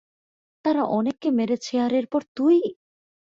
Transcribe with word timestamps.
তারা 0.65 0.83
অনেককে 0.91 1.29
মেরেছে 1.37 1.73
আর 1.85 1.91
এরপর 1.93 2.21
তুই! 2.37 2.57